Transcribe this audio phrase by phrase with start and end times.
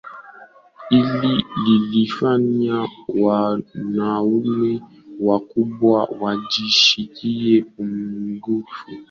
[0.89, 1.35] Hilo
[1.67, 4.81] lilifanya wanaume
[5.19, 8.85] wakubwa wajisikie pungufu